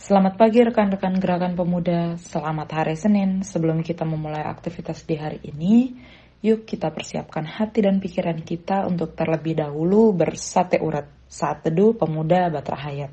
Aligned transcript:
Selamat 0.00 0.40
pagi 0.40 0.64
rekan-rekan 0.64 1.20
gerakan 1.20 1.52
pemuda, 1.52 2.16
selamat 2.16 2.72
hari 2.72 2.96
Senin. 2.96 3.44
Sebelum 3.44 3.84
kita 3.84 4.08
memulai 4.08 4.40
aktivitas 4.48 5.04
di 5.04 5.20
hari 5.20 5.44
ini, 5.44 5.92
yuk 6.40 6.64
kita 6.64 6.88
persiapkan 6.88 7.44
hati 7.44 7.84
dan 7.84 8.00
pikiran 8.00 8.40
kita 8.40 8.88
untuk 8.88 9.12
terlebih 9.12 9.60
dahulu 9.60 10.16
bersate 10.16 10.80
urat 10.80 11.04
saat 11.28 11.68
teduh 11.68 11.92
pemuda 11.92 12.48
Batra 12.48 12.80
Hayat. 12.80 13.12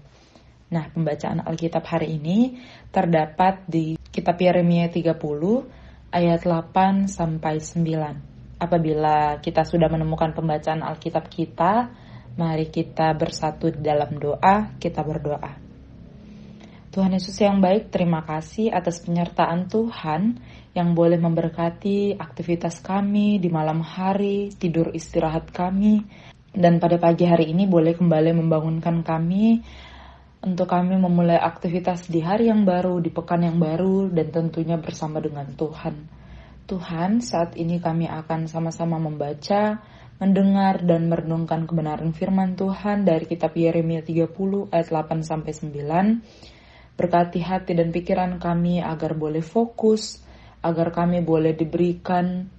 Nah, 0.71 0.87
pembacaan 0.87 1.43
Alkitab 1.43 1.83
hari 1.83 2.15
ini 2.15 2.55
terdapat 2.87 3.67
di 3.67 3.99
kitab 4.07 4.39
Yeremia 4.39 4.87
30 4.87 5.19
ayat 6.15 6.39
8 6.39 7.11
sampai 7.11 7.59
9. 7.59 8.63
Apabila 8.63 9.43
kita 9.43 9.67
sudah 9.67 9.91
menemukan 9.91 10.31
pembacaan 10.31 10.87
Alkitab 10.87 11.27
kita, 11.27 11.91
mari 12.39 12.71
kita 12.71 13.11
bersatu 13.11 13.75
dalam 13.75 14.15
doa, 14.15 14.71
kita 14.79 15.03
berdoa. 15.03 15.66
Tuhan 16.97 17.13
Yesus 17.13 17.37
yang 17.37 17.61
baik, 17.61 17.93
terima 17.93 18.25
kasih 18.25 18.73
atas 18.73 19.05
penyertaan 19.05 19.69
Tuhan 19.69 20.41
yang 20.73 20.97
boleh 20.97 21.21
memberkati 21.21 22.17
aktivitas 22.17 22.81
kami 22.81 23.37
di 23.37 23.53
malam 23.53 23.85
hari, 23.85 24.49
tidur 24.57 24.89
istirahat 24.89 25.53
kami, 25.53 26.01
dan 26.57 26.81
pada 26.81 26.97
pagi 26.97 27.29
hari 27.29 27.53
ini 27.53 27.69
boleh 27.69 27.93
kembali 27.93 28.41
membangunkan 28.41 29.05
kami 29.05 29.61
untuk 30.41 30.65
kami 30.65 30.97
memulai 30.97 31.37
aktivitas 31.37 32.09
di 32.09 32.17
hari 32.17 32.49
yang 32.49 32.65
baru, 32.65 32.97
di 32.97 33.13
pekan 33.13 33.45
yang 33.45 33.61
baru, 33.61 34.09
dan 34.09 34.33
tentunya 34.33 34.81
bersama 34.81 35.21
dengan 35.21 35.53
Tuhan. 35.53 36.01
Tuhan, 36.65 37.21
saat 37.21 37.53
ini 37.61 37.77
kami 37.77 38.09
akan 38.09 38.49
sama-sama 38.49 38.97
membaca, 38.97 39.85
mendengar, 40.17 40.81
dan 40.81 41.13
merenungkan 41.13 41.69
kebenaran 41.69 42.09
firman 42.17 42.57
Tuhan 42.57 43.05
dari 43.05 43.29
kitab 43.29 43.53
Yeremia 43.53 44.01
30 44.01 44.73
ayat 44.73 44.89
8 44.89 45.21
sampai 45.21 45.53
9 45.53 46.56
Berkati 46.97 47.45
hati 47.45 47.77
dan 47.77 47.93
pikiran 47.93 48.41
kami 48.41 48.81
agar 48.81 49.13
boleh 49.13 49.45
fokus, 49.45 50.17
agar 50.65 50.89
kami 50.89 51.21
boleh 51.21 51.53
diberikan 51.53 52.49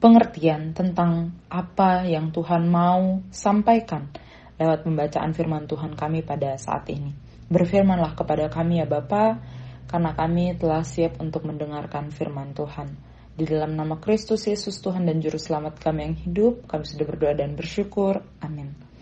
pengertian 0.00 0.72
tentang 0.72 1.32
apa 1.52 2.08
yang 2.08 2.32
Tuhan 2.32 2.68
mau 2.68 3.20
sampaikan 3.28 4.08
lewat 4.56 4.88
pembacaan 4.88 5.36
firman 5.36 5.68
Tuhan 5.68 5.92
kami 5.92 6.24
pada 6.24 6.56
saat 6.56 6.88
ini. 6.88 7.12
Berfirmanlah 7.52 8.16
kepada 8.16 8.48
kami 8.48 8.80
ya 8.80 8.88
Bapa, 8.88 9.40
karena 9.84 10.16
kami 10.16 10.56
telah 10.56 10.80
siap 10.80 11.20
untuk 11.20 11.44
mendengarkan 11.44 12.08
firman 12.08 12.56
Tuhan. 12.56 12.96
Di 13.34 13.44
dalam 13.44 13.74
nama 13.74 13.98
Kristus 13.98 14.46
Yesus 14.46 14.78
Tuhan 14.78 15.04
dan 15.10 15.18
Juru 15.18 15.36
Selamat 15.36 15.76
kami 15.82 16.06
yang 16.06 16.16
hidup, 16.16 16.54
kami 16.70 16.86
sudah 16.86 17.04
berdoa 17.04 17.34
dan 17.34 17.58
bersyukur. 17.58 18.22
Amin. 18.40 18.93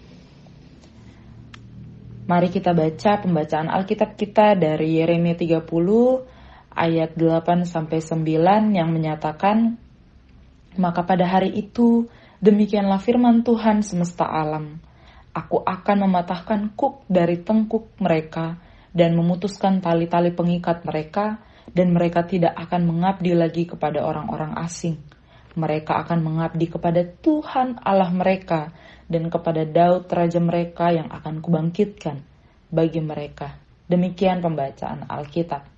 Mari 2.23 2.55
kita 2.55 2.71
baca 2.71 3.19
pembacaan 3.19 3.67
Alkitab 3.67 4.15
kita 4.15 4.55
dari 4.55 5.03
Yeremia 5.03 5.35
30 5.35 5.67
ayat 6.71 7.19
8 7.19 7.67
sampai 7.67 7.99
9 7.99 8.79
yang 8.79 8.95
menyatakan 8.95 9.75
maka 10.79 11.03
pada 11.03 11.27
hari 11.27 11.51
itu 11.51 12.07
demikianlah 12.39 13.03
firman 13.03 13.43
Tuhan 13.43 13.83
semesta 13.83 14.25
alam. 14.25 14.79
Aku 15.35 15.67
akan 15.67 16.07
mematahkan 16.07 16.79
kuk 16.79 17.03
dari 17.11 17.43
tengkuk 17.43 17.99
mereka 17.99 18.61
dan 18.95 19.19
memutuskan 19.19 19.83
tali-tali 19.83 20.31
pengikat 20.31 20.87
mereka 20.87 21.43
dan 21.75 21.91
mereka 21.91 22.23
tidak 22.23 22.55
akan 22.55 22.87
mengabdi 22.87 23.35
lagi 23.35 23.67
kepada 23.67 24.05
orang-orang 24.05 24.55
asing 24.63 25.01
mereka 25.55 26.01
akan 26.05 26.25
mengabdi 26.25 26.71
kepada 26.71 27.05
Tuhan 27.05 27.81
Allah 27.85 28.11
mereka 28.13 28.73
dan 29.09 29.29
kepada 29.29 29.69
Daud 29.69 30.09
raja 30.09 30.41
mereka 30.41 30.89
yang 30.89 31.13
akan 31.13 31.45
kubangkitkan 31.45 32.25
bagi 32.73 33.05
mereka. 33.05 33.61
Demikian 33.85 34.41
pembacaan 34.41 35.05
Alkitab. 35.05 35.69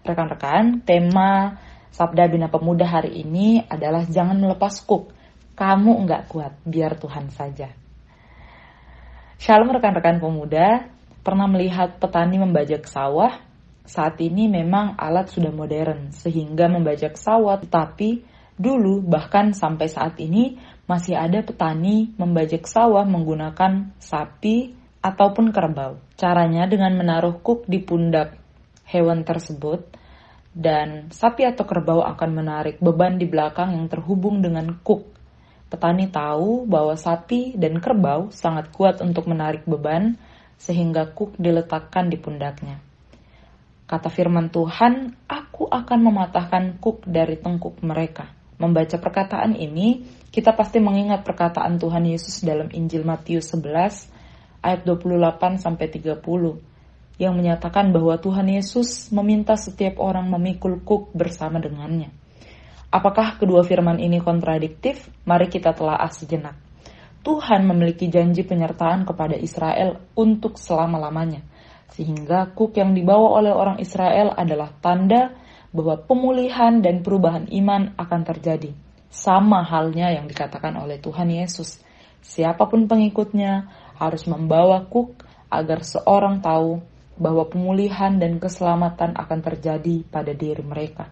Rekan-rekan, 0.00 0.80
tema 0.88 1.60
Sabda 1.92 2.24
Bina 2.32 2.48
Pemuda 2.48 2.88
hari 2.88 3.20
ini 3.20 3.60
adalah 3.68 4.08
jangan 4.08 4.40
melepas 4.40 4.80
kuk. 4.88 5.12
Kamu 5.52 6.00
enggak 6.00 6.30
kuat, 6.32 6.56
biar 6.64 6.96
Tuhan 6.96 7.28
saja. 7.28 7.68
Shalom 9.36 9.74
rekan-rekan 9.74 10.22
pemuda, 10.22 10.86
pernah 11.20 11.46
melihat 11.50 11.98
petani 12.00 12.38
membajak 12.40 12.86
sawah? 12.86 13.42
Saat 13.84 14.22
ini 14.22 14.46
memang 14.46 14.94
alat 14.94 15.28
sudah 15.28 15.50
modern, 15.50 16.14
sehingga 16.14 16.70
membajak 16.70 17.18
sawah, 17.18 17.58
tetapi 17.58 18.22
dulu 18.58 19.00
bahkan 19.06 19.54
sampai 19.54 19.86
saat 19.86 20.18
ini 20.18 20.58
masih 20.90 21.14
ada 21.14 21.40
petani 21.40 22.12
membajak 22.18 22.66
sawah 22.66 23.06
menggunakan 23.06 23.94
sapi 24.02 24.74
ataupun 25.00 25.54
kerbau. 25.54 26.02
Caranya 26.18 26.66
dengan 26.66 26.98
menaruh 26.98 27.38
kuk 27.38 27.70
di 27.70 27.78
pundak 27.78 28.34
hewan 28.90 29.22
tersebut 29.22 29.86
dan 30.50 31.14
sapi 31.14 31.46
atau 31.46 31.62
kerbau 31.62 32.02
akan 32.02 32.30
menarik 32.34 32.82
beban 32.82 33.14
di 33.14 33.30
belakang 33.30 33.78
yang 33.78 33.86
terhubung 33.86 34.42
dengan 34.42 34.74
kuk. 34.82 35.06
Petani 35.68 36.08
tahu 36.08 36.64
bahwa 36.64 36.96
sapi 36.96 37.54
dan 37.54 37.78
kerbau 37.78 38.32
sangat 38.32 38.72
kuat 38.72 39.04
untuk 39.04 39.28
menarik 39.28 39.68
beban 39.68 40.16
sehingga 40.58 41.12
kuk 41.14 41.36
diletakkan 41.38 42.10
di 42.10 42.18
pundaknya. 42.18 42.80
Kata 43.88 44.12
firman 44.12 44.52
Tuhan, 44.52 45.16
aku 45.28 45.68
akan 45.68 45.98
mematahkan 46.04 46.76
kuk 46.80 47.08
dari 47.08 47.40
tengkuk 47.40 47.80
mereka. 47.80 48.37
Membaca 48.58 48.98
perkataan 48.98 49.54
ini, 49.54 50.02
kita 50.34 50.50
pasti 50.50 50.82
mengingat 50.82 51.22
perkataan 51.22 51.78
Tuhan 51.78 52.04
Yesus 52.10 52.42
dalam 52.42 52.66
Injil 52.74 53.06
Matius 53.06 53.54
11 53.54 54.10
ayat 54.66 54.82
28 54.82 55.62
sampai 55.62 55.86
30 55.86 56.18
yang 57.18 57.34
menyatakan 57.34 57.90
bahwa 57.94 58.18
Tuhan 58.18 58.50
Yesus 58.50 59.10
meminta 59.14 59.54
setiap 59.54 60.02
orang 60.02 60.26
memikul 60.30 60.82
kuk 60.82 61.14
bersama 61.14 61.62
dengannya. 61.62 62.10
Apakah 62.90 63.38
kedua 63.38 63.62
firman 63.62 64.02
ini 64.02 64.22
kontradiktif? 64.22 65.06
Mari 65.22 65.46
kita 65.46 65.74
telah 65.74 66.02
sejenak. 66.10 66.56
Tuhan 67.22 67.66
memiliki 67.66 68.08
janji 68.08 68.46
penyertaan 68.46 69.04
kepada 69.04 69.34
Israel 69.36 70.00
untuk 70.14 70.56
selama-lamanya, 70.56 71.44
sehingga 71.92 72.48
kuk 72.54 72.78
yang 72.78 72.94
dibawa 72.96 73.42
oleh 73.42 73.52
orang 73.52 73.78
Israel 73.82 74.32
adalah 74.32 74.72
tanda 74.78 75.34
bahwa 75.72 76.00
pemulihan 76.00 76.80
dan 76.80 77.04
perubahan 77.04 77.46
iman 77.52 77.92
akan 77.96 78.20
terjadi. 78.24 78.72
Sama 79.08 79.64
halnya 79.64 80.12
yang 80.12 80.28
dikatakan 80.28 80.76
oleh 80.76 81.00
Tuhan 81.00 81.28
Yesus. 81.32 81.80
Siapa 82.20 82.68
pun 82.68 82.84
pengikutnya 82.84 83.68
harus 83.96 84.28
membawa 84.28 84.84
kuk 84.84 85.24
agar 85.48 85.80
seorang 85.80 86.44
tahu 86.44 86.80
bahwa 87.18 87.48
pemulihan 87.50 88.14
dan 88.20 88.38
keselamatan 88.38 89.16
akan 89.18 89.40
terjadi 89.42 90.06
pada 90.06 90.32
diri 90.36 90.62
mereka. 90.62 91.10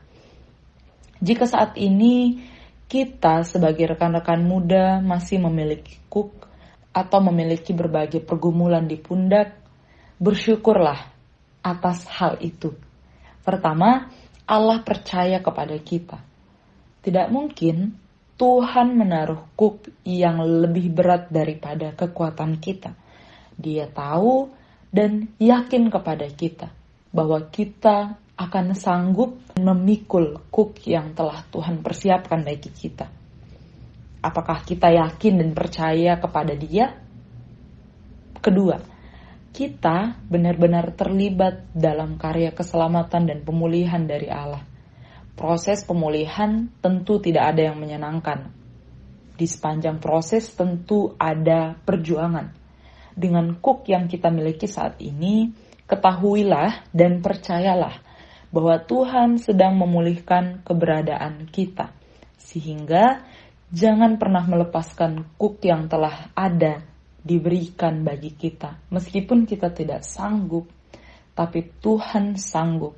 Jika 1.19 1.49
saat 1.49 1.75
ini 1.81 2.45
kita 2.87 3.43
sebagai 3.43 3.97
rekan-rekan 3.97 4.45
muda 4.47 5.03
masih 5.03 5.43
memiliki 5.43 5.99
kuk 6.07 6.47
atau 6.95 7.19
memiliki 7.19 7.75
berbagai 7.75 8.23
pergumulan 8.23 8.87
di 8.87 8.97
pundak, 8.97 9.59
bersyukurlah 10.23 11.13
atas 11.61 12.07
hal 12.07 12.39
itu. 12.41 12.73
Pertama, 13.43 14.09
Allah 14.47 14.79
percaya 14.87 15.43
kepada 15.43 15.75
kita. 15.83 16.23
Tidak 17.03 17.27
mungkin 17.35 17.99
Tuhan 18.39 18.95
menaruh 18.95 19.55
kuk 19.59 19.91
yang 20.07 20.39
lebih 20.39 20.95
berat 20.95 21.33
daripada 21.35 21.91
kekuatan 21.95 22.63
kita. 22.63 22.95
Dia 23.59 23.91
tahu 23.91 24.51
dan 24.93 25.35
yakin 25.43 25.91
kepada 25.91 26.29
kita 26.31 26.71
bahwa 27.11 27.49
kita 27.51 28.21
akan 28.37 28.77
sanggup 28.77 29.41
memikul 29.57 30.47
kuk 30.53 30.79
yang 30.85 31.17
telah 31.17 31.43
Tuhan 31.49 31.81
persiapkan 31.81 32.45
bagi 32.45 32.71
kita. 32.71 33.09
Apakah 34.21 34.63
kita 34.63 34.93
yakin 34.93 35.41
dan 35.41 35.51
percaya 35.57 36.21
kepada 36.21 36.53
Dia? 36.53 36.93
Kedua, 38.37 38.77
kita 39.57 40.21
benar-benar 40.29 40.93
terlibat 40.93 41.73
dalam 41.73 42.21
karya 42.21 42.53
keselamatan 42.53 43.25
dan 43.25 43.39
pemulihan 43.41 44.05
dari 44.05 44.29
Allah 44.29 44.77
proses 45.37 45.85
pemulihan 45.85 46.73
tentu 46.81 47.21
tidak 47.21 47.55
ada 47.55 47.71
yang 47.71 47.77
menyenangkan. 47.77 48.51
Di 49.37 49.45
sepanjang 49.45 50.01
proses 50.01 50.49
tentu 50.57 51.13
ada 51.21 51.77
perjuangan. 51.85 52.57
Dengan 53.13 53.61
kuk 53.61 53.85
yang 53.85 54.09
kita 54.09 54.33
miliki 54.33 54.65
saat 54.65 54.97
ini, 55.05 55.53
ketahuilah 55.85 56.89
dan 56.97 57.21
percayalah 57.21 58.01
bahwa 58.49 58.81
Tuhan 58.81 59.37
sedang 59.37 59.77
memulihkan 59.77 60.65
keberadaan 60.65 61.53
kita. 61.53 61.93
Sehingga 62.41 63.21
jangan 63.69 64.17
pernah 64.17 64.49
melepaskan 64.49 65.37
kuk 65.37 65.61
yang 65.61 65.93
telah 65.93 66.33
ada 66.33 66.81
diberikan 67.27 68.07
bagi 68.07 68.39
kita. 68.39 68.87
Meskipun 68.95 69.43
kita 69.51 69.75
tidak 69.75 70.07
sanggup, 70.07 70.71
tapi 71.35 71.67
Tuhan 71.83 72.39
sanggup. 72.39 72.95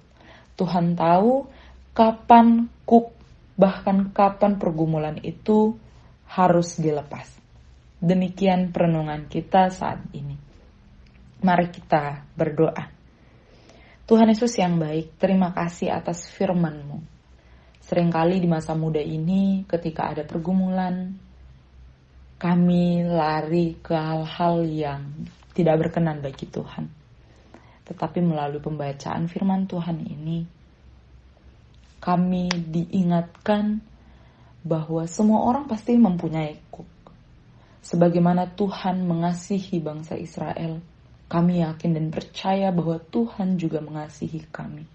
Tuhan 0.52 0.92
tahu 0.92 1.48
kapan 1.96 2.68
kuk, 2.84 3.16
bahkan 3.56 4.12
kapan 4.12 4.60
pergumulan 4.60 5.16
itu 5.24 5.80
harus 6.28 6.76
dilepas. 6.76 7.32
Demikian 7.98 8.70
perenungan 8.70 9.26
kita 9.26 9.72
saat 9.72 10.04
ini. 10.12 10.36
Mari 11.40 11.66
kita 11.72 12.28
berdoa. 12.36 12.84
Tuhan 14.04 14.28
Yesus 14.28 14.54
yang 14.60 14.76
baik, 14.76 15.16
terima 15.16 15.50
kasih 15.56 15.92
atas 15.92 16.28
firman-Mu. 16.30 17.00
Seringkali 17.88 18.40
di 18.40 18.48
masa 18.48 18.76
muda 18.76 19.00
ini 19.00 19.64
ketika 19.64 20.12
ada 20.12 20.24
pergumulan, 20.24 21.16
kami 22.38 23.02
lari 23.02 23.74
ke 23.82 23.92
hal-hal 23.98 24.62
yang 24.62 25.02
tidak 25.58 25.82
berkenan 25.82 26.22
bagi 26.22 26.46
Tuhan. 26.46 26.86
Tetapi 27.82 28.22
melalui 28.22 28.62
pembacaan 28.62 29.26
firman 29.26 29.66
Tuhan 29.66 29.98
ini, 30.06 30.46
kami 31.98 32.46
diingatkan 32.52 33.82
bahwa 34.62 35.02
semua 35.10 35.50
orang 35.50 35.66
pasti 35.66 35.98
mempunyai 35.98 36.62
kuk. 36.70 36.86
Sebagaimana 37.82 38.54
Tuhan 38.54 39.02
mengasihi 39.02 39.82
bangsa 39.82 40.14
Israel, 40.14 40.78
kami 41.26 41.66
yakin 41.66 41.90
dan 41.98 42.06
percaya 42.14 42.70
bahwa 42.70 43.02
Tuhan 43.02 43.58
juga 43.58 43.82
mengasihi 43.82 44.46
kami. 44.54 44.86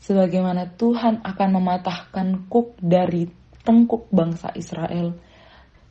Sebagaimana 0.00 0.74
Tuhan 0.74 1.22
akan 1.22 1.48
mematahkan 1.54 2.50
kuk 2.50 2.80
dari 2.82 3.28
tengkuk 3.62 4.08
bangsa 4.08 4.50
Israel, 4.56 5.12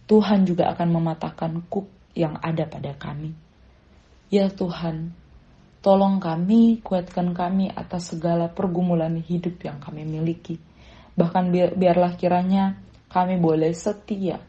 Tuhan 0.10 0.50
juga 0.50 0.74
akan 0.74 0.90
mematahkan 0.90 1.70
kuk 1.70 1.86
yang 2.18 2.42
ada 2.42 2.66
pada 2.66 2.98
kami. 2.98 3.38
Ya 4.34 4.50
Tuhan, 4.50 5.14
tolong 5.86 6.18
kami, 6.18 6.82
kuatkan 6.82 7.38
kami 7.38 7.70
atas 7.70 8.18
segala 8.18 8.50
pergumulan 8.50 9.22
hidup 9.22 9.62
yang 9.62 9.78
kami 9.78 10.10
miliki. 10.10 10.58
Bahkan 11.14 11.54
biarlah 11.78 12.18
kiranya 12.18 12.82
kami 13.14 13.38
boleh 13.38 13.70
setia 13.78 14.42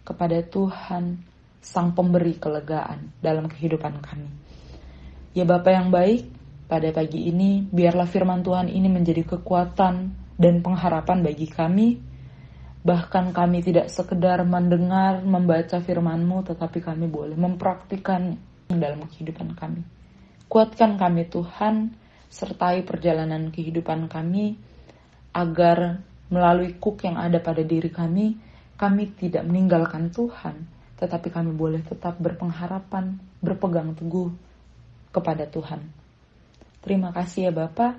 kepada 0.00 0.40
Tuhan, 0.42 1.28
Sang 1.60 1.92
Pemberi 1.92 2.40
kelegaan 2.40 3.12
dalam 3.20 3.52
kehidupan 3.52 4.00
kami. 4.00 4.32
Ya 5.36 5.44
Bapa 5.44 5.76
yang 5.76 5.92
baik, 5.92 6.26
pada 6.66 6.88
pagi 6.94 7.28
ini 7.28 7.68
biarlah 7.68 8.08
firman 8.08 8.40
Tuhan 8.40 8.72
ini 8.72 8.88
menjadi 8.88 9.28
kekuatan 9.28 9.94
dan 10.40 10.54
pengharapan 10.64 11.20
bagi 11.20 11.46
kami. 11.50 12.09
Bahkan 12.80 13.36
kami 13.36 13.60
tidak 13.60 13.92
sekedar 13.92 14.40
mendengar, 14.48 15.20
membaca 15.20 15.80
firman-Mu, 15.84 16.48
tetapi 16.48 16.80
kami 16.80 17.06
boleh 17.12 17.36
mempraktikkan 17.36 18.40
dalam 18.72 19.04
kehidupan 19.04 19.52
kami. 19.52 19.84
Kuatkan 20.48 20.96
kami 20.96 21.28
Tuhan, 21.28 21.92
sertai 22.32 22.80
perjalanan 22.82 23.52
kehidupan 23.52 24.08
kami, 24.08 24.56
agar 25.36 26.00
melalui 26.32 26.78
kuk 26.78 27.04
yang 27.04 27.20
ada 27.20 27.42
pada 27.42 27.60
diri 27.60 27.92
kami, 27.92 28.38
kami 28.80 29.12
tidak 29.12 29.44
meninggalkan 29.44 30.08
Tuhan, 30.08 30.64
tetapi 30.96 31.28
kami 31.28 31.52
boleh 31.52 31.84
tetap 31.84 32.16
berpengharapan, 32.16 33.20
berpegang 33.44 33.92
teguh 33.92 34.32
kepada 35.12 35.44
Tuhan. 35.44 35.84
Terima 36.80 37.12
kasih 37.12 37.50
ya 37.50 37.52
Bapak, 37.52 37.98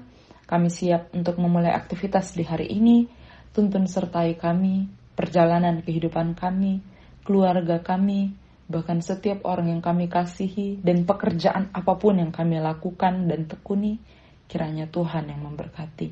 kami 0.49 0.73
siap 0.73 1.13
untuk 1.13 1.37
memulai 1.37 1.69
aktivitas 1.69 2.33
di 2.33 2.41
hari 2.41 2.65
ini. 2.73 3.05
Tuntun 3.51 3.83
sertai 3.83 4.39
kami, 4.39 4.87
perjalanan 5.11 5.83
kehidupan 5.83 6.39
kami, 6.39 6.79
keluarga 7.27 7.83
kami, 7.83 8.31
bahkan 8.71 9.03
setiap 9.03 9.43
orang 9.43 9.75
yang 9.75 9.81
kami 9.83 10.07
kasihi 10.07 10.79
dan 10.79 11.03
pekerjaan 11.03 11.67
apa 11.75 11.99
pun 11.99 12.15
yang 12.15 12.31
kami 12.31 12.63
lakukan 12.63 13.27
dan 13.27 13.51
tekuni, 13.51 13.99
kiranya 14.47 14.87
Tuhan 14.87 15.27
yang 15.27 15.43
memberkati. 15.43 16.09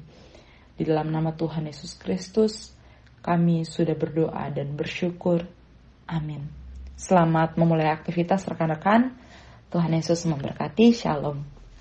Di 0.76 0.84
dalam 0.84 1.12
nama 1.12 1.32
Tuhan 1.36 1.68
Yesus 1.68 1.96
Kristus, 1.96 2.76
kami 3.24 3.64
sudah 3.64 3.96
berdoa 3.96 4.48
dan 4.52 4.76
bersyukur. 4.76 5.44
Amin. 6.08 6.48
Selamat 7.00 7.56
memulai 7.56 7.88
aktivitas 7.92 8.44
rekan-rekan. 8.48 9.16
Tuhan 9.72 9.92
Yesus 9.96 10.28
memberkati. 10.28 10.92
Shalom. 10.92 11.59